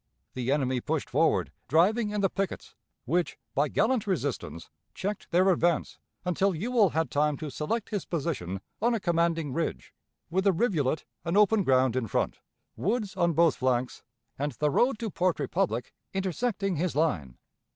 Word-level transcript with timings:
The 0.33 0.51
enemy 0.51 0.81
pushed 0.81 1.11
forward, 1.11 1.51
driving 1.67 2.09
in 2.09 2.21
the 2.21 2.29
pickets, 2.31 2.73
which, 3.05 3.37
by 3.53 3.67
gallant 3.69 4.07
resistance, 4.07 4.71
checked 4.95 5.29
their 5.29 5.51
advance 5.51 5.99
until 6.25 6.55
Ewell 6.55 6.89
had 6.89 7.11
time 7.11 7.37
to 7.37 7.51
select 7.51 7.89
his 7.89 8.05
position 8.07 8.61
on 8.81 8.95
a 8.95 8.99
commanding 8.99 9.53
ridge, 9.53 9.93
with 10.31 10.47
a 10.47 10.53
rivulet 10.53 11.05
and 11.23 11.37
open 11.37 11.61
ground 11.61 11.95
in 11.95 12.07
front, 12.07 12.39
woods 12.75 13.15
on 13.15 13.33
both 13.33 13.57
flanks, 13.57 14.01
and 14.39 14.53
the 14.53 14.71
road 14.71 14.97
to 14.97 15.11
Port 15.11 15.37
Republic 15.37 15.93
intersecting 16.15 16.77
his 16.77 16.95
line. 16.95 17.37